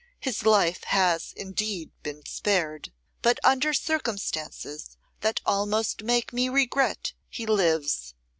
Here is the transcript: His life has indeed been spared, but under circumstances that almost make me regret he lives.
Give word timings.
His 0.19 0.41
life 0.43 0.85
has 0.85 1.31
indeed 1.33 1.91
been 2.01 2.25
spared, 2.25 2.91
but 3.21 3.39
under 3.43 3.71
circumstances 3.71 4.97
that 5.19 5.41
almost 5.45 6.01
make 6.01 6.33
me 6.33 6.49
regret 6.49 7.13
he 7.29 7.45
lives. 7.45 8.15